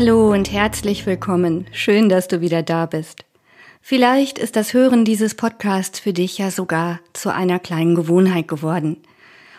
Hallo 0.00 0.30
und 0.30 0.52
herzlich 0.52 1.06
willkommen. 1.06 1.66
Schön, 1.72 2.08
dass 2.08 2.28
du 2.28 2.40
wieder 2.40 2.62
da 2.62 2.86
bist. 2.86 3.24
Vielleicht 3.80 4.38
ist 4.38 4.54
das 4.54 4.72
Hören 4.72 5.04
dieses 5.04 5.34
Podcasts 5.34 5.98
für 5.98 6.12
dich 6.12 6.38
ja 6.38 6.52
sogar 6.52 7.00
zu 7.14 7.34
einer 7.34 7.58
kleinen 7.58 7.96
Gewohnheit 7.96 8.46
geworden. 8.46 8.98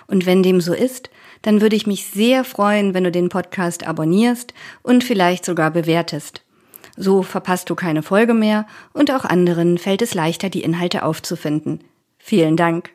Und 0.08 0.26
wenn 0.26 0.42
dem 0.42 0.62
so 0.62 0.74
ist, 0.74 1.10
dann 1.42 1.60
würde 1.60 1.76
ich 1.76 1.88
mich 1.88 2.06
sehr 2.06 2.46
freuen, 2.46 2.94
wenn 2.94 3.04
du 3.04 3.12
den 3.12 3.28
Podcast 3.28 3.86
abonnierst 3.86 4.54
und 4.82 5.04
vielleicht 5.04 5.44
sogar 5.44 5.72
bewertest. 5.72 6.42
So 6.96 7.22
verpasst 7.22 7.70
du 7.70 7.76
keine 7.76 8.02
Folge 8.02 8.34
mehr 8.34 8.66
und 8.94 9.12
auch 9.12 9.26
anderen 9.26 9.78
fällt 9.78 10.02
es 10.02 10.14
leichter, 10.14 10.50
die 10.50 10.64
Inhalte 10.64 11.04
aufzufinden. 11.04 11.82
Vielen 12.18 12.56
Dank. 12.56 12.92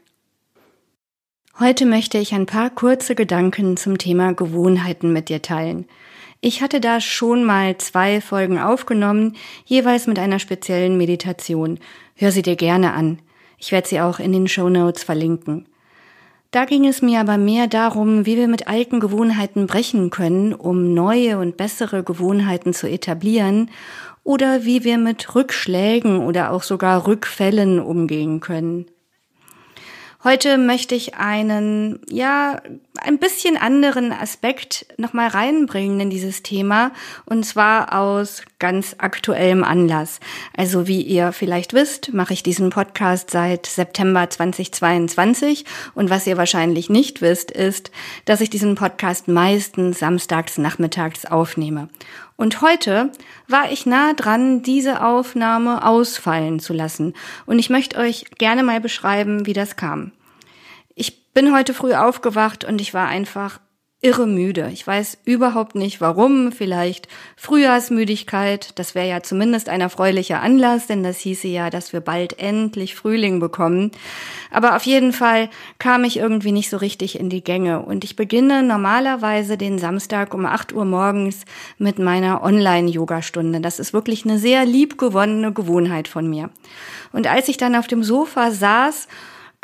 Heute 1.58 1.84
möchte 1.84 2.16
ich 2.16 2.32
ein 2.32 2.46
paar 2.46 2.70
kurze 2.70 3.14
Gedanken 3.14 3.76
zum 3.76 3.98
Thema 3.98 4.32
Gewohnheiten 4.32 5.12
mit 5.12 5.28
dir 5.28 5.42
teilen. 5.42 5.84
Ich 6.46 6.60
hatte 6.60 6.78
da 6.78 7.00
schon 7.00 7.42
mal 7.42 7.78
zwei 7.78 8.20
Folgen 8.20 8.58
aufgenommen, 8.58 9.34
jeweils 9.64 10.06
mit 10.06 10.18
einer 10.18 10.38
speziellen 10.38 10.98
Meditation. 10.98 11.78
Hör 12.16 12.32
sie 12.32 12.42
dir 12.42 12.56
gerne 12.56 12.92
an. 12.92 13.20
Ich 13.56 13.72
werde 13.72 13.88
sie 13.88 14.02
auch 14.02 14.18
in 14.18 14.32
den 14.32 14.46
Show 14.46 14.68
Notes 14.68 15.04
verlinken. 15.04 15.66
Da 16.50 16.66
ging 16.66 16.86
es 16.86 17.00
mir 17.00 17.20
aber 17.20 17.38
mehr 17.38 17.66
darum, 17.66 18.26
wie 18.26 18.36
wir 18.36 18.46
mit 18.46 18.68
alten 18.68 19.00
Gewohnheiten 19.00 19.66
brechen 19.66 20.10
können, 20.10 20.52
um 20.52 20.92
neue 20.92 21.38
und 21.38 21.56
bessere 21.56 22.02
Gewohnheiten 22.02 22.74
zu 22.74 22.90
etablieren 22.90 23.70
oder 24.22 24.66
wie 24.66 24.84
wir 24.84 24.98
mit 24.98 25.34
Rückschlägen 25.34 26.18
oder 26.18 26.50
auch 26.50 26.62
sogar 26.62 27.06
Rückfällen 27.06 27.80
umgehen 27.80 28.40
können. 28.40 28.84
Heute 30.24 30.58
möchte 30.58 30.94
ich 30.94 31.14
einen, 31.16 32.00
ja, 32.08 32.60
ein 33.04 33.18
bisschen 33.18 33.56
anderen 33.56 34.12
Aspekt 34.12 34.86
nochmal 34.96 35.28
reinbringen 35.28 36.00
in 36.00 36.10
dieses 36.10 36.42
Thema 36.42 36.92
und 37.26 37.44
zwar 37.44 37.98
aus 37.98 38.42
ganz 38.58 38.96
aktuellem 38.98 39.62
Anlass. 39.62 40.20
Also 40.56 40.86
wie 40.86 41.02
ihr 41.02 41.32
vielleicht 41.32 41.74
wisst, 41.74 42.14
mache 42.14 42.32
ich 42.32 42.42
diesen 42.42 42.70
Podcast 42.70 43.30
seit 43.30 43.66
September 43.66 44.28
2022 44.28 45.64
und 45.94 46.10
was 46.10 46.26
ihr 46.26 46.36
wahrscheinlich 46.36 46.90
nicht 46.90 47.20
wisst, 47.20 47.50
ist, 47.50 47.90
dass 48.24 48.40
ich 48.40 48.50
diesen 48.50 48.74
Podcast 48.74 49.28
meistens 49.28 49.98
samstags 49.98 50.58
nachmittags 50.58 51.26
aufnehme. 51.26 51.88
Und 52.36 52.62
heute 52.62 53.12
war 53.46 53.70
ich 53.70 53.86
nah 53.86 54.12
dran, 54.12 54.62
diese 54.62 55.04
Aufnahme 55.04 55.86
ausfallen 55.86 56.58
zu 56.58 56.72
lassen. 56.72 57.14
Und 57.46 57.58
ich 57.58 57.70
möchte 57.70 57.98
euch 57.98 58.24
gerne 58.38 58.64
mal 58.64 58.80
beschreiben, 58.80 59.46
wie 59.46 59.52
das 59.52 59.76
kam. 59.76 60.10
Bin 61.34 61.52
heute 61.52 61.74
früh 61.74 61.94
aufgewacht 61.94 62.64
und 62.64 62.80
ich 62.80 62.94
war 62.94 63.08
einfach 63.08 63.58
irre 64.04 64.26
müde. 64.26 64.68
Ich 64.72 64.86
weiß 64.86 65.18
überhaupt 65.24 65.74
nicht 65.74 66.00
warum. 66.00 66.52
Vielleicht 66.52 67.08
Frühjahrsmüdigkeit. 67.36 68.78
Das 68.78 68.94
wäre 68.94 69.08
ja 69.08 69.22
zumindest 69.22 69.68
ein 69.68 69.80
erfreulicher 69.80 70.42
Anlass, 70.42 70.86
denn 70.86 71.02
das 71.02 71.18
hieße 71.18 71.48
ja, 71.48 71.70
dass 71.70 71.92
wir 71.92 72.00
bald 72.00 72.38
endlich 72.38 72.94
Frühling 72.94 73.40
bekommen. 73.40 73.90
Aber 74.52 74.76
auf 74.76 74.84
jeden 74.84 75.12
Fall 75.12 75.48
kam 75.78 76.04
ich 76.04 76.18
irgendwie 76.18 76.52
nicht 76.52 76.70
so 76.70 76.76
richtig 76.76 77.18
in 77.18 77.30
die 77.30 77.42
Gänge. 77.42 77.80
Und 77.80 78.04
ich 78.04 78.14
beginne 78.14 78.62
normalerweise 78.62 79.56
den 79.56 79.80
Samstag 79.80 80.34
um 80.34 80.46
8 80.46 80.72
Uhr 80.72 80.84
morgens 80.84 81.46
mit 81.78 81.98
meiner 81.98 82.44
Online-Yoga-Stunde. 82.44 83.60
Das 83.60 83.80
ist 83.80 83.92
wirklich 83.92 84.24
eine 84.24 84.38
sehr 84.38 84.66
liebgewonnene 84.66 85.52
Gewohnheit 85.52 86.06
von 86.06 86.30
mir. 86.30 86.50
Und 87.12 87.26
als 87.26 87.48
ich 87.48 87.56
dann 87.56 87.74
auf 87.74 87.88
dem 87.88 88.04
Sofa 88.04 88.52
saß, 88.52 89.08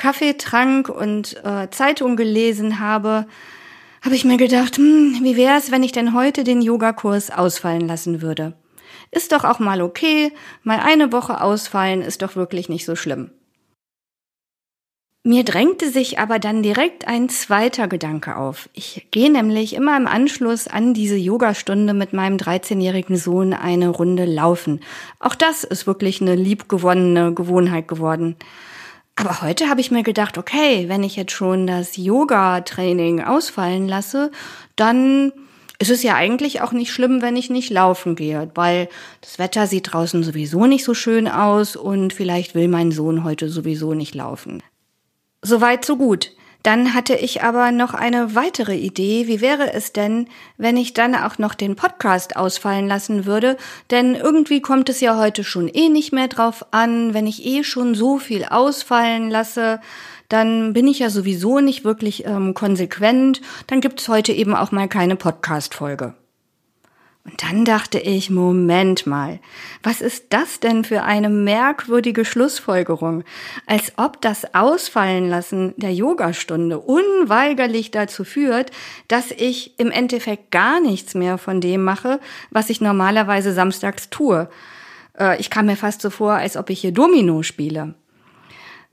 Kaffee 0.01 0.35
trank 0.39 0.89
und 0.89 1.37
äh, 1.45 1.69
Zeitung 1.71 2.17
gelesen 2.17 2.81
habe, 2.81 3.27
habe 4.03 4.15
ich 4.15 4.25
mir 4.25 4.39
gedacht, 4.39 4.79
hm, 4.79 5.21
wie 5.23 5.37
wäre 5.37 5.59
es, 5.59 5.71
wenn 5.71 5.83
ich 5.83 5.93
denn 5.93 6.15
heute 6.15 6.43
den 6.43 6.63
Yogakurs 6.63 7.31
ausfallen 7.31 7.87
lassen 7.87 8.23
würde? 8.23 8.55
Ist 9.11 9.33
doch 9.33 9.45
auch 9.45 9.59
mal 9.59 9.83
okay, 9.83 10.33
mal 10.63 10.81
eine 10.81 11.13
Woche 11.13 11.43
ausfallen 11.43 12.01
ist 12.01 12.23
doch 12.23 12.35
wirklich 12.35 12.69
nicht 12.69 12.87
so 12.87 12.97
schlimm. 12.97 13.31
Mir 15.23 15.45
drängte 15.45 15.91
sich 15.91 16.19
aber 16.19 16.39
dann 16.39 16.63
direkt 16.63 17.07
ein 17.07 17.29
zweiter 17.29 17.87
Gedanke 17.87 18.37
auf. 18.37 18.71
Ich 18.73 19.09
gehe 19.11 19.31
nämlich 19.31 19.75
immer 19.75 19.95
im 19.99 20.07
Anschluss 20.07 20.67
an 20.67 20.95
diese 20.95 21.17
Yogastunde 21.17 21.93
mit 21.93 22.15
meinem 22.15 22.39
13-jährigen 22.39 23.19
Sohn 23.19 23.53
eine 23.53 23.91
Runde 23.91 24.25
laufen. 24.25 24.81
Auch 25.19 25.35
das 25.35 25.63
ist 25.63 25.87
wirklich 25.87 26.23
eine 26.23 26.37
liebgewonnene 26.37 27.35
Gewohnheit 27.35 27.87
geworden. 27.87 28.37
Aber 29.17 29.43
heute 29.43 29.69
habe 29.69 29.81
ich 29.81 29.91
mir 29.91 30.03
gedacht, 30.03 30.39
okay, 30.39 30.89
wenn 30.89 31.03
ich 31.03 31.17
jetzt 31.17 31.33
schon 31.33 31.67
das 31.67 31.97
Yoga-Training 31.97 33.23
ausfallen 33.23 33.87
lasse, 33.87 34.31
dann 34.77 35.33
ist 35.79 35.91
es 35.91 36.03
ja 36.03 36.15
eigentlich 36.15 36.61
auch 36.61 36.73
nicht 36.73 36.93
schlimm, 36.93 37.23
wenn 37.23 37.37
ich 37.37 37.49
nicht 37.49 37.71
laufen 37.71 38.15
gehe, 38.15 38.51
weil 38.55 38.89
das 39.23 39.39
Wetter 39.39 39.67
sieht 39.67 39.93
draußen 39.93 40.23
sowieso 40.23 40.67
nicht 40.67 40.85
so 40.85 40.95
schön 40.95 41.27
aus 41.27 41.75
und 41.75 42.13
vielleicht 42.13 42.55
will 42.55 42.69
mein 42.69 42.93
Sohn 42.93 43.25
heute 43.25 43.49
sowieso 43.49 43.95
nicht 43.95 44.15
laufen. 44.15 44.63
Soweit, 45.43 45.85
so 45.87 45.97
gut. 45.97 46.33
Dann 46.63 46.93
hatte 46.93 47.15
ich 47.15 47.43
aber 47.43 47.73
noch 47.73 47.95
eine 47.95 48.35
weitere 48.35 48.77
Idee. 48.77 49.27
Wie 49.27 49.41
wäre 49.41 49.73
es 49.73 49.93
denn, 49.93 50.29
wenn 50.59 50.77
ich 50.77 50.93
dann 50.93 51.15
auch 51.15 51.39
noch 51.39 51.55
den 51.55 51.75
Podcast 51.75 52.37
ausfallen 52.37 52.87
lassen 52.87 53.25
würde? 53.25 53.57
Denn 53.91 54.15
irgendwie 54.15 54.61
kommt 54.61 54.89
es 54.89 55.01
ja 55.01 55.17
heute 55.17 55.43
schon 55.43 55.69
eh 55.69 55.89
nicht 55.89 56.13
mehr 56.13 56.29
drauf 56.29 56.67
an. 56.71 57.15
Wenn 57.15 57.27
ich 57.27 57.47
eh 57.47 57.65
schon 57.65 57.95
so 57.95 58.19
viel 58.19 58.45
ausfallen 58.45 59.31
lasse, 59.31 59.81
dann 60.29 60.73
bin 60.73 60.87
ich 60.87 60.99
ja 61.01 61.11
sowieso 61.11 61.61
nicht 61.61 61.85
wirklich 61.85 62.27
ähm, 62.27 62.55
konsequent. 62.55 63.41
Dann 63.67 63.81
gibt 63.81 64.01
es 64.01 64.09
heute 64.09 64.33
eben 64.33 64.55
auch 64.55 64.71
mal 64.71 64.89
keine 64.89 65.17
Podcast-Folge. 65.17 66.15
Und 67.25 67.43
dann 67.43 67.67
dachte 67.67 67.99
ich, 67.99 68.31
Moment 68.31 69.07
mal, 69.07 69.41
was 69.83 70.01
ist 70.01 70.27
das 70.31 70.59
denn 70.59 70.85
für 70.85 71.03
eine 71.03 71.29
merkwürdige 71.29 72.25
Schlussfolgerung? 72.25 73.25
Als 73.67 73.93
ob 73.99 74.23
das 74.23 74.55
Ausfallen 74.55 75.29
lassen 75.29 75.75
der 75.77 75.93
Yogastunde 75.93 76.79
unweigerlich 76.79 77.91
dazu 77.91 78.25
führt, 78.25 78.71
dass 79.09 79.31
ich 79.33 79.79
im 79.79 79.91
Endeffekt 79.91 80.51
gar 80.51 80.81
nichts 80.81 81.15
mehr 81.15 81.37
von 81.37 81.61
dem 81.61 81.85
mache, 81.85 82.21
was 82.51 82.71
ich 82.71 82.81
normalerweise 82.81 83.53
samstags 83.53 84.09
tue. 84.09 84.49
Äh, 85.19 85.39
ich 85.41 85.51
kam 85.51 85.67
mir 85.67 85.77
fast 85.77 86.01
so 86.01 86.09
vor, 86.09 86.33
als 86.33 86.57
ob 86.57 86.71
ich 86.71 86.81
hier 86.81 86.93
Domino 86.93 87.43
spiele. 87.43 87.95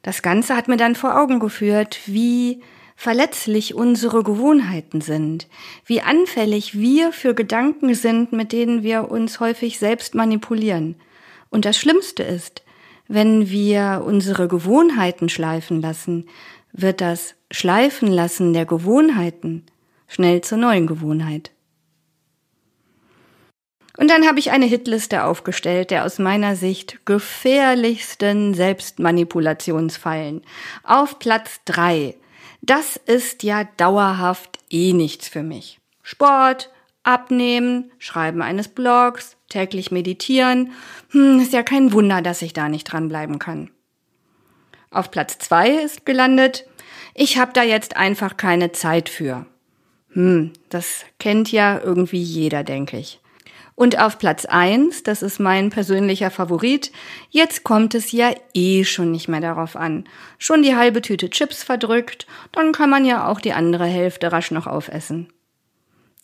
Das 0.02 0.22
Ganze 0.22 0.56
hat 0.56 0.68
mir 0.68 0.78
dann 0.78 0.96
vor 0.96 1.18
Augen 1.18 1.40
geführt, 1.40 2.00
wie 2.06 2.62
verletzlich 2.98 3.76
unsere 3.76 4.24
Gewohnheiten 4.24 5.02
sind, 5.02 5.48
wie 5.86 6.02
anfällig 6.02 6.80
wir 6.80 7.14
für 7.14 7.36
Gedanken 7.36 7.94
sind, 7.94 8.34
mit 8.34 8.52
denen 8.52 8.82
wir 8.82 9.12
uns 9.12 9.40
häufig 9.40 9.78
selbst 9.78 10.16
manipulieren. 10.16 10.96
Und 11.50 11.64
das 11.64 11.78
Schlimmste 11.78 12.24
ist, 12.24 12.64
wenn 13.08 13.50
wir 13.52 14.04
unsere 14.04 14.48
Gewohnheiten 14.48 15.30
schleifen 15.30 15.80
lassen, 15.80 16.28
wird 16.74 17.00
das 17.00 17.36
Schleifen 17.52 18.08
lassen 18.08 18.52
der 18.52 18.66
Gewohnheiten 18.66 19.68
schnell 20.08 20.42
zur 20.42 20.58
neuen 20.58 20.88
Gewohnheit. 20.88 21.52
Und 23.96 24.10
dann 24.10 24.28
habe 24.28 24.40
ich 24.40 24.50
eine 24.50 24.66
Hitliste 24.66 25.24
aufgestellt 25.24 25.92
der 25.92 26.04
aus 26.04 26.18
meiner 26.18 26.56
Sicht 26.56 27.06
gefährlichsten 27.06 28.56
Selbstmanipulationsfallen. 28.56 30.42
Auf 30.84 31.20
Platz 31.20 31.62
drei 31.66 32.16
das 32.62 32.98
ist 32.98 33.44
ja 33.44 33.64
dauerhaft 33.78 34.60
eh 34.70 34.94
nichts 34.94 35.28
für 35.28 35.44
mich. 35.44 35.80
Sport, 36.04 36.72
Abnehmen, 37.04 37.92
Schreiben 38.00 38.42
eines 38.42 38.68
Blogs, 38.68 39.38
täglich 39.50 39.92
meditieren, 39.92 40.74
hm, 41.12 41.40
ist 41.40 41.54
ja 41.54 41.64
kein 41.64 41.94
Wunder, 41.94 42.22
dass 42.22 42.42
ich 42.42 42.54
da 42.54 42.68
nicht 42.70 42.86
dranbleiben 42.86 43.40
kann. 43.40 43.72
Auf 44.92 45.12
Platz 45.12 45.38
zwei 45.38 45.70
ist 45.70 46.06
gelandet, 46.06 46.66
ich 47.14 47.38
habe 47.38 47.54
da 47.54 47.64
jetzt 47.64 47.98
einfach 47.98 48.38
keine 48.38 48.72
Zeit 48.72 49.10
für. 49.10 49.46
Hm, 50.12 50.52
das 50.70 51.06
kennt 51.20 51.52
ja 51.52 51.80
irgendwie 51.80 52.22
jeder, 52.22 52.64
denke 52.64 52.98
ich. 52.98 53.20
Und 53.78 54.00
auf 54.00 54.18
Platz 54.18 54.46
eins, 54.46 55.04
das 55.04 55.22
ist 55.22 55.40
mein 55.40 55.70
persönlicher 55.70 56.32
Favorit, 56.32 56.92
jetzt 57.30 57.64
kommt 57.64 57.94
es 57.94 58.12
ja 58.12 58.32
eh 58.56 58.84
schon 58.84 59.12
nicht 59.12 59.28
mehr 59.28 59.40
darauf 59.40 59.76
an. 59.76 60.06
Schon 60.40 60.64
die 60.64 60.76
halbe 60.76 61.04
Tüte 61.04 61.30
Chips 61.30 61.62
verdrückt, 61.62 62.26
dann 62.54 62.72
kann 62.72 62.90
man 62.90 63.06
ja 63.06 63.28
auch 63.28 63.40
die 63.40 63.54
andere 63.54 63.86
Hälfte 63.86 64.32
rasch 64.32 64.50
noch 64.50 64.66
aufessen. 64.66 65.32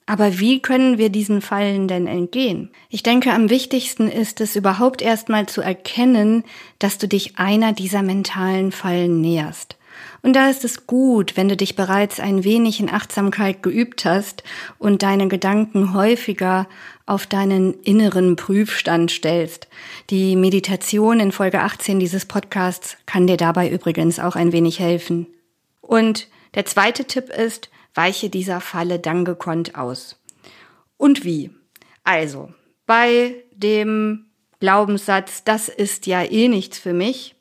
Aber 0.08 0.40
wie 0.40 0.64
können 0.64 0.98
wir 0.98 1.10
diesen 1.10 1.42
Fallen 1.42 1.88
denn 1.88 2.08
entgehen? 2.08 2.72
Ich 2.90 3.04
denke, 3.04 3.32
am 3.32 3.52
wichtigsten 3.52 4.10
ist 4.10 4.42
es 4.42 4.56
überhaupt 4.56 5.04
erstmal 5.04 5.46
zu 5.46 5.62
erkennen, 5.62 6.46
dass 6.80 6.98
du 6.98 7.08
dich 7.08 7.38
einer 7.38 7.72
dieser 7.72 8.02
mentalen 8.02 8.72
Fallen 8.72 9.22
näherst. 9.22 9.78
Und 10.22 10.34
da 10.36 10.50
ist 10.50 10.64
es 10.64 10.88
gut, 10.88 11.36
wenn 11.36 11.50
du 11.50 11.58
dich 11.58 11.76
bereits 11.76 12.20
ein 12.20 12.44
wenig 12.44 12.80
in 12.80 12.90
Achtsamkeit 12.90 13.62
geübt 13.62 14.06
hast 14.06 14.44
und 14.80 15.04
deine 15.04 15.28
Gedanken 15.28 15.94
häufiger 15.94 16.68
auf 17.06 17.28
deinen 17.28 17.74
inneren 17.82 18.36
Prüfstand 18.36 19.12
stellst. 19.12 19.68
Die 20.10 20.36
Meditation 20.36 21.20
in 21.20 21.32
Folge 21.32 21.62
18 21.62 22.00
dieses 22.00 22.26
Podcasts 22.26 22.98
kann 23.06 23.28
dir 23.28 23.38
dabei 23.38 23.70
übrigens 23.70 24.20
auch 24.20 24.36
ein 24.36 24.52
wenig 24.52 24.80
helfen. 24.80 25.28
Und 25.82 26.28
der 26.56 26.66
zweite 26.66 27.06
Tipp 27.06 27.30
ist, 27.30 27.70
weiche 27.94 28.30
dieser 28.30 28.62
Falle 28.62 29.00
dann 29.00 29.26
gekonnt 29.26 29.76
aus. 29.76 30.20
Und 30.98 31.26
wie? 31.26 31.52
Also, 32.04 32.54
bei 32.86 33.36
dem 33.52 34.26
Glaubenssatz, 34.60 35.44
das 35.44 35.68
ist 35.68 36.08
ja 36.08 36.24
eh 36.24 36.48
nichts 36.48 36.78
für 36.78 36.94
mich, 36.94 37.36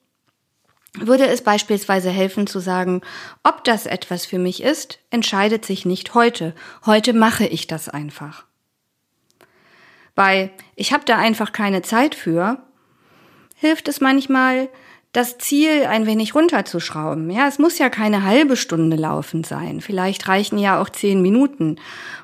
würde 0.94 1.27
es 1.27 1.43
beispielsweise 1.43 2.11
helfen 2.11 2.47
zu 2.47 2.61
sagen, 2.61 3.00
ob 3.43 3.65
das 3.65 3.87
etwas 3.87 4.27
für 4.27 4.39
mich 4.39 4.62
ist, 4.62 4.99
entscheidet 5.11 5.65
sich 5.65 5.87
nicht 5.87 6.15
heute. 6.15 6.55
Heute 6.85 7.12
mache 7.12 7.47
ich 7.47 7.67
das 7.67 7.89
einfach. 7.89 8.44
Bei 10.15 10.50
ich 10.77 10.93
habe 10.93 11.05
da 11.06 11.17
einfach 11.17 11.53
keine 11.53 11.83
Zeit 11.83 12.15
für, 12.15 12.59
hilft 13.56 13.89
es 13.89 14.00
manchmal, 14.00 14.69
das 15.12 15.37
Ziel 15.37 15.85
ein 15.85 16.06
wenig 16.06 16.35
runterzuschrauben. 16.35 17.31
Ja, 17.31 17.47
es 17.47 17.59
muss 17.59 17.79
ja 17.79 17.91
keine 17.91 18.25
halbe 18.25 18.56
Stunde 18.56 18.97
laufen 18.97 19.45
sein. 19.45 19.83
Vielleicht 19.83 20.27
reichen 20.27 20.59
ja 20.59 20.81
auch 20.81 20.88
zehn 20.88 21.21
Minuten. 21.21 21.77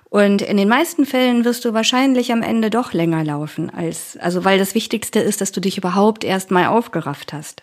Und 0.08 0.40
in 0.40 0.56
den 0.56 0.68
meisten 0.68 1.04
Fällen 1.04 1.44
wirst 1.44 1.66
du 1.66 1.74
wahrscheinlich 1.74 2.32
am 2.32 2.42
Ende 2.42 2.70
doch 2.70 2.94
länger 2.94 3.24
laufen 3.24 3.68
als, 3.68 4.16
also 4.18 4.42
weil 4.44 4.58
das 4.58 4.74
Wichtigste 4.74 5.20
ist, 5.20 5.42
dass 5.42 5.52
du 5.52 5.60
dich 5.60 5.76
überhaupt 5.76 6.24
erst 6.24 6.50
mal 6.50 6.66
aufgerafft 6.66 7.34
hast. 7.34 7.62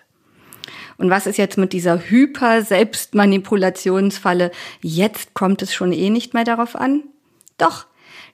Und 0.97 1.09
was 1.09 1.27
ist 1.27 1.37
jetzt 1.37 1.57
mit 1.57 1.73
dieser 1.73 1.99
Hyper-Selbstmanipulationsfalle? 1.99 4.51
Jetzt 4.81 5.33
kommt 5.33 5.61
es 5.61 5.73
schon 5.73 5.91
eh 5.91 6.09
nicht 6.09 6.33
mehr 6.33 6.45
darauf 6.45 6.75
an? 6.75 7.03
Doch, 7.57 7.85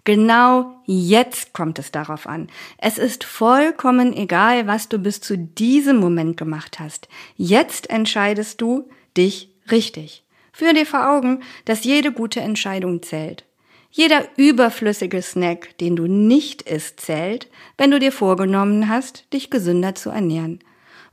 genau 0.04 0.76
jetzt 0.86 1.54
kommt 1.54 1.80
es 1.80 1.92
darauf 1.92 2.28
an. 2.28 2.50
Es 2.78 2.98
ist 2.98 3.24
vollkommen 3.24 4.16
egal, 4.16 4.68
was 4.68 4.90
du 4.90 5.00
bis 5.00 5.22
zu 5.22 5.38
diesem 5.38 5.98
Moment 5.98 6.38
gemacht 6.38 6.80
hast. 6.80 7.08
Jetzt 7.36 7.90
entscheidest 7.90 8.62
du 8.62 8.90
dich 9.18 9.50
richtig. 9.72 10.24
Führ 10.52 10.74
dir 10.74 10.86
vor 10.86 11.10
Augen, 11.10 11.42
dass 11.66 11.84
jede 11.84 12.12
gute 12.12 12.42
Entscheidung 12.42 13.02
zählt. 13.02 13.46
Jeder 13.90 14.26
überflüssige 14.38 15.22
Snack, 15.22 15.78
den 15.80 15.98
du 15.98 16.08
nicht 16.08 16.62
isst, 16.62 17.02
zählt, 17.02 17.50
wenn 17.78 17.92
du 17.92 18.00
dir 18.00 18.12
vorgenommen 18.12 18.88
hast, 18.88 19.32
dich 19.34 19.50
gesünder 19.50 19.96
zu 19.96 20.10
ernähren. 20.10 20.60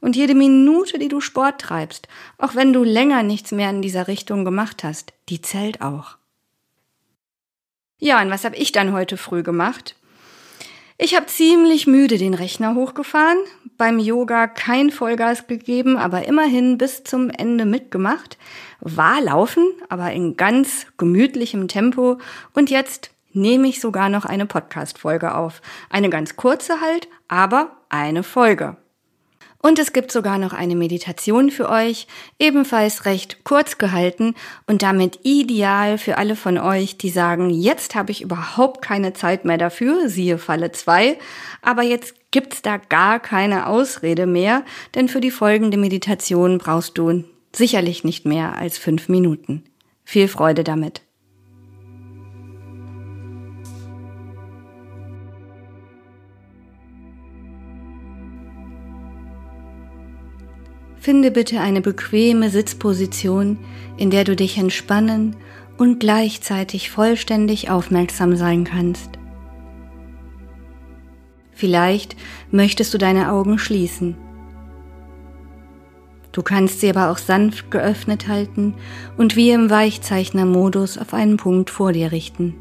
Und 0.01 0.17
jede 0.17 0.35
Minute, 0.35 0.99
die 0.99 1.09
du 1.09 1.21
Sport 1.21 1.61
treibst, 1.61 2.09
auch 2.39 2.55
wenn 2.55 2.73
du 2.73 2.85
länger 2.85 3.23
nichts 3.23 3.51
mehr 3.51 3.71
in 3.71 3.83
dieser 3.83 4.09
Richtung 4.09 4.45
gemacht 4.45 4.85
hast, 4.85 5.13
die 5.29 5.43
zählt 5.43 5.81
auch. 5.83 6.17
Ja, 7.99 8.23
und 8.23 8.31
was 8.31 8.45
habe 8.45 8.57
ich 8.57 8.71
dann 8.71 8.93
heute 8.93 9.17
früh 9.17 9.43
gemacht? 9.43 9.97
Ich 10.99 11.15
habe 11.15 11.27
ziemlich 11.27 11.87
müde 11.87 12.19
den 12.19 12.35
Rechner 12.35 12.75
hochgefahren, 12.75 13.39
beim 13.77 14.01
Yoga 14.01 14.49
kein 14.49 14.91
Vollgas 14.91 15.47
gegeben, 15.47 15.97
aber 15.97 16.27
immerhin 16.27 16.77
bis 16.77 17.05
zum 17.05 17.31
Ende 17.31 17.65
mitgemacht, 17.65 18.37
war 18.81 19.21
laufen, 19.21 19.65
aber 19.89 20.13
in 20.13 20.37
ganz 20.37 20.87
gemütlichem 20.97 21.69
Tempo 21.69 22.19
und 22.53 22.71
jetzt 22.71 23.11
nehme 23.33 23.69
ich 23.69 23.81
sogar 23.81 24.09
noch 24.09 24.25
eine 24.25 24.47
Podcast-Folge 24.47 25.35
auf. 25.35 25.63
Eine 25.91 26.11
ganz 26.11 26.37
kurze 26.37 26.81
halt, 26.81 27.09
aber 27.29 27.77
eine 27.89 28.23
Folge. 28.25 28.77
Und 29.61 29.81
es 29.81 29.93
gibt 29.93 30.13
sogar 30.13 30.39
noch 30.39 30.53
eine 30.53 30.77
Meditation 30.77 31.51
für 31.51 31.69
euch, 31.69 32.07
ebenfalls 32.39 33.07
recht 33.07 33.43
kurz 33.43 33.77
gehalten 33.77 34.35
und 34.67 34.83
damit 34.83 35.21
ideal 35.25 35.99
für 35.99 36.17
alle 36.17 36.37
von 36.37 36.59
euch, 36.59 36.97
die 36.97 37.11
sagen, 37.11 37.51
jetzt 37.51 37.97
habe 37.97 38.13
ich 38.13 38.23
überhaupt 38.23 38.83
keine 38.83 39.15
Zeit 39.15 39.45
mehr 39.45 39.59
dafür, 39.59 40.09
siehe 40.09 40.39
Falle 40.39 40.71
2, 40.71 41.19
aber 41.61 41.83
jetzt 41.83 42.15
gibt's 42.31 42.63
da 42.63 42.77
gar 42.77 43.19
keine 43.19 43.67
Ausrede 43.67 44.27
mehr, 44.27 44.65
denn 44.95 45.09
für 45.09 45.21
die 45.21 45.33
folgende 45.33 45.77
Meditation 45.77 46.59
brauchst 46.59 46.97
du 46.97 47.25
sicherlich 47.55 48.05
nicht 48.05 48.27
mehr 48.27 48.57
als 48.57 48.79
fünf 48.79 49.09
Minuten. 49.09 49.65
Viel 50.05 50.29
Freude 50.29 50.63
damit. 50.63 51.03
Finde 61.09 61.31
bitte 61.31 61.59
eine 61.61 61.81
bequeme 61.81 62.51
Sitzposition, 62.51 63.57
in 63.97 64.11
der 64.11 64.25
du 64.25 64.37
dich 64.37 64.59
entspannen 64.59 65.37
und 65.79 66.01
gleichzeitig 66.01 66.91
vollständig 66.91 67.71
aufmerksam 67.71 68.37
sein 68.37 68.65
kannst. 68.65 69.13
Vielleicht 71.53 72.15
möchtest 72.51 72.93
du 72.93 72.99
deine 72.99 73.33
Augen 73.33 73.59
schließen. 73.59 74.19
Du 76.31 76.43
kannst 76.43 76.83
sie 76.83 76.91
aber 76.91 77.11
auch 77.11 77.17
sanft 77.17 77.71
geöffnet 77.71 78.29
halten 78.29 78.75
und 79.17 79.35
wie 79.35 79.51
im 79.53 79.71
Weichzeichner-Modus 79.71 80.99
auf 80.99 81.15
einen 81.15 81.39
Punkt 81.39 81.71
vor 81.71 81.95
dir 81.95 82.13
richten. 82.13 82.55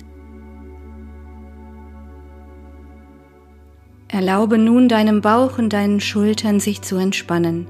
Erlaube 4.08 4.58
nun 4.58 4.88
deinem 4.88 5.20
Bauch 5.20 5.58
und 5.58 5.74
deinen 5.74 6.00
Schultern 6.00 6.62
sich 6.62 6.82
zu 6.82 6.96
entspannen. 6.96 7.68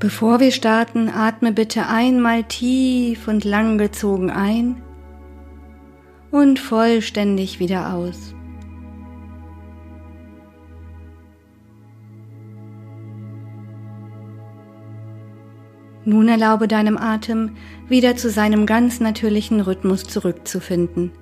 Bevor 0.00 0.40
wir 0.40 0.50
starten, 0.50 1.10
atme 1.10 1.52
bitte 1.52 1.86
einmal 1.86 2.44
tief 2.44 3.28
und 3.28 3.44
lang 3.44 3.76
gezogen 3.76 4.30
ein 4.30 4.82
und 6.30 6.58
vollständig 6.58 7.60
wieder 7.60 7.92
aus. 7.92 8.34
Nun 16.06 16.28
erlaube 16.28 16.66
deinem 16.66 16.96
Atem 16.96 17.56
wieder 17.88 18.16
zu 18.16 18.30
seinem 18.30 18.64
ganz 18.64 19.00
natürlichen 19.00 19.60
Rhythmus 19.60 20.04
zurückzufinden. 20.04 21.12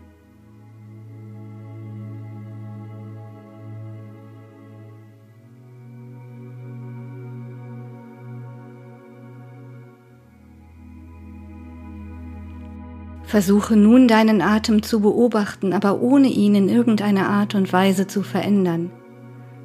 Versuche 13.29 13.77
nun 13.77 14.09
deinen 14.09 14.41
Atem 14.41 14.83
zu 14.83 15.01
beobachten, 15.01 15.75
aber 15.75 16.01
ohne 16.01 16.29
ihn 16.29 16.55
in 16.55 16.71
irgendeiner 16.71 17.29
Art 17.29 17.55
und 17.55 17.71
Weise 17.75 18.07
zu 18.07 18.23
verändern. 18.23 18.91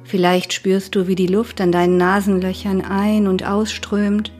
Vielleicht 0.02 0.52
spürst 0.52 0.94
du, 0.94 1.06
wie 1.06 1.14
die 1.14 1.28
Luft 1.28 1.62
an 1.62 1.72
deinen 1.72 1.96
Nasenlöchern 1.96 2.82
ein- 2.82 3.26
und 3.26 3.46
ausströmt, 3.46 4.32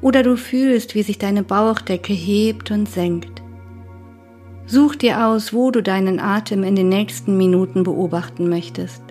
oder 0.00 0.22
du 0.22 0.36
fühlst, 0.36 0.94
wie 0.94 1.02
sich 1.02 1.18
deine 1.18 1.42
Bauchdecke 1.42 2.12
hebt 2.12 2.70
und 2.70 2.88
senkt. 2.88 3.42
Such 4.66 4.94
dir 4.94 5.26
aus, 5.26 5.52
wo 5.52 5.72
du 5.72 5.82
deinen 5.82 6.20
Atem 6.20 6.62
in 6.62 6.76
den 6.76 6.88
nächsten 6.88 7.36
Minuten 7.36 7.82
beobachten 7.82 8.48
möchtest. 8.48 9.02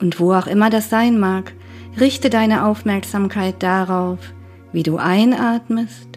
Und 0.00 0.20
wo 0.20 0.32
auch 0.34 0.46
immer 0.46 0.70
das 0.70 0.88
sein 0.88 1.18
mag, 1.18 1.52
richte 1.98 2.30
deine 2.30 2.64
Aufmerksamkeit 2.64 3.60
darauf, 3.60 4.20
wie 4.72 4.84
du 4.84 4.98
einatmest 4.98 6.09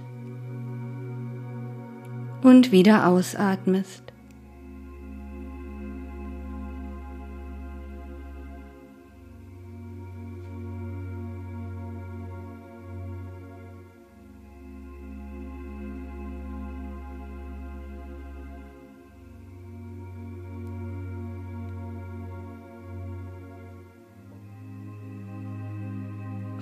und 2.44 2.72
wieder 2.72 3.08
ausatmest. 3.08 4.04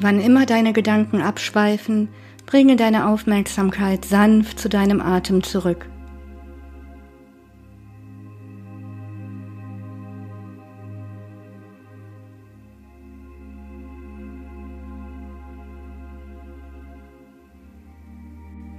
Wann 0.04 0.20
immer 0.20 0.48
deine 0.48 0.74
Gedanken 0.74 1.22
abschweifen, 1.22 2.10
Bringe 2.46 2.76
deine 2.76 3.08
Aufmerksamkeit 3.08 4.06
sanft 4.06 4.60
zu 4.60 4.70
deinem 4.70 5.02
Atem 5.02 5.44
zurück. 5.44 5.88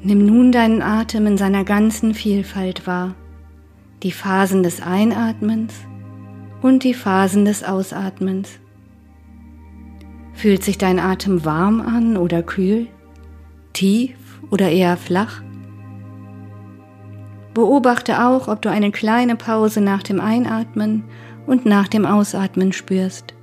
Nimm 0.04 0.26
nun 0.26 0.50
deinen 0.50 0.82
Atem 0.82 1.26
in 1.26 1.38
seiner 1.38 1.64
ganzen 1.64 2.12
Vielfalt 2.12 2.88
wahr, 2.88 3.14
die 4.02 4.10
Phasen 4.10 4.64
des 4.64 4.82
Einatmens 4.82 5.74
und 6.60 6.82
die 6.82 6.92
Phasen 6.92 7.44
des 7.44 7.62
Ausatmens. 7.62 8.58
Fühlt 10.34 10.64
sich 10.64 10.76
dein 10.76 10.98
Atem 10.98 11.44
warm 11.44 11.80
an 11.80 12.16
oder 12.16 12.42
kühl? 12.42 12.88
Tief 13.72 14.16
oder 14.50 14.70
eher 14.70 14.96
flach? 14.96 15.42
Beobachte 17.54 18.24
auch, 18.24 18.48
ob 18.48 18.62
du 18.62 18.70
eine 18.70 18.90
kleine 18.90 19.36
Pause 19.36 19.80
nach 19.80 20.02
dem 20.02 20.20
Einatmen 20.20 21.04
und 21.46 21.66
nach 21.66 21.88
dem 21.88 22.06
Ausatmen 22.06 22.72
spürst. 22.72 23.34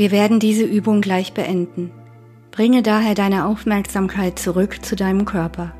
Wir 0.00 0.12
werden 0.12 0.40
diese 0.40 0.64
Übung 0.64 1.02
gleich 1.02 1.34
beenden. 1.34 1.92
Bringe 2.52 2.82
daher 2.82 3.14
deine 3.14 3.44
Aufmerksamkeit 3.44 4.38
zurück 4.38 4.82
zu 4.82 4.96
deinem 4.96 5.26
Körper. 5.26 5.74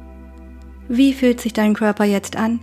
Wie 0.90 1.14
fühlt 1.14 1.40
sich 1.40 1.54
dein 1.54 1.72
Körper 1.72 2.04
jetzt 2.04 2.36
an? 2.36 2.60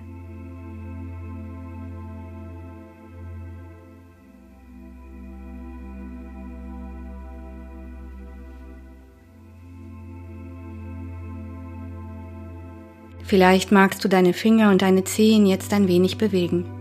Vielleicht 13.24 13.72
magst 13.72 14.04
du 14.04 14.08
deine 14.08 14.34
Finger 14.34 14.70
und 14.70 14.84
deine 14.84 15.06
Zehen 15.06 15.48
jetzt 15.48 15.74
ein 15.74 15.88
wenig 15.88 16.20
bewegen. 16.20 16.77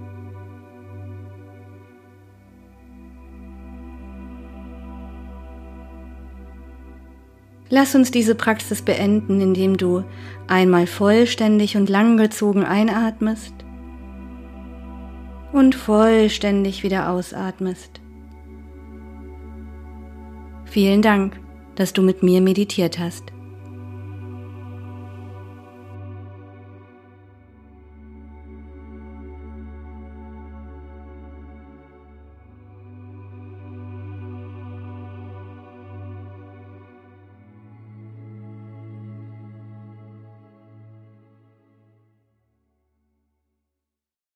Lass 7.68 7.94
uns 7.94 8.10
diese 8.10 8.34
Praxis 8.34 8.82
beenden, 8.82 9.40
indem 9.40 9.76
du 9.76 10.04
einmal 10.46 10.86
vollständig 10.86 11.76
und 11.76 11.88
langgezogen 11.88 12.64
einatmest 12.64 13.54
und 15.52 15.74
vollständig 15.74 16.82
wieder 16.82 17.10
ausatmest. 17.10 18.00
Vielen 20.64 21.02
Dank, 21.02 21.40
dass 21.74 21.92
du 21.92 22.02
mit 22.02 22.22
mir 22.22 22.40
meditiert 22.40 22.98
hast. 22.98 23.35